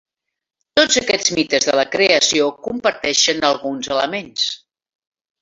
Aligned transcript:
Tots 0.79 0.95
aquests 1.01 1.33
mites 1.39 1.67
de 1.69 1.75
la 1.79 1.85
creació 1.97 2.47
comparteixen 2.69 3.47
alguns 3.51 3.93
elements. 3.99 4.49